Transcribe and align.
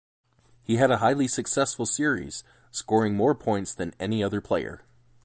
He 0.65 0.77
had 0.77 0.89
a 0.89 0.97
highly 0.97 1.27
successful 1.27 1.85
series, 1.85 2.43
scoring 2.71 3.13
more 3.15 3.35
points 3.35 3.71
than 3.75 3.93
any 3.99 4.23
other 4.23 4.41
player. 4.41 4.81